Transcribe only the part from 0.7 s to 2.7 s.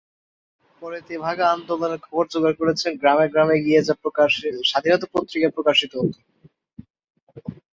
পরে তেভাগা আন্দোলনের খবর জোগাড়